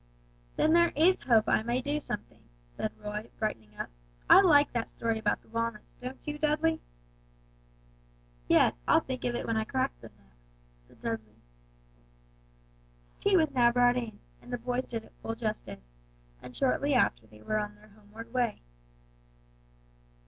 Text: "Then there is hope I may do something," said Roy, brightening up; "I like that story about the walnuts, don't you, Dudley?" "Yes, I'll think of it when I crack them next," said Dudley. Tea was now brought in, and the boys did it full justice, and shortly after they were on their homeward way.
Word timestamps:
"Then 0.55 0.73
there 0.73 0.91
is 0.95 1.21
hope 1.21 1.47
I 1.47 1.61
may 1.61 1.79
do 1.79 1.99
something," 1.99 2.41
said 2.75 2.91
Roy, 2.97 3.29
brightening 3.37 3.75
up; 3.77 3.91
"I 4.27 4.41
like 4.41 4.73
that 4.73 4.89
story 4.89 5.19
about 5.19 5.43
the 5.43 5.47
walnuts, 5.49 5.93
don't 5.93 6.17
you, 6.27 6.39
Dudley?" 6.39 6.81
"Yes, 8.47 8.73
I'll 8.87 9.01
think 9.01 9.23
of 9.25 9.35
it 9.35 9.45
when 9.45 9.57
I 9.57 9.63
crack 9.63 9.91
them 10.01 10.13
next," 10.17 10.55
said 10.87 11.01
Dudley. 11.01 11.43
Tea 13.19 13.37
was 13.37 13.51
now 13.51 13.71
brought 13.71 13.95
in, 13.95 14.17
and 14.41 14.51
the 14.51 14.57
boys 14.57 14.87
did 14.87 15.03
it 15.03 15.13
full 15.21 15.35
justice, 15.35 15.87
and 16.41 16.55
shortly 16.55 16.95
after 16.95 17.27
they 17.27 17.43
were 17.43 17.59
on 17.59 17.75
their 17.75 17.89
homeward 17.89 18.33
way. 18.33 18.63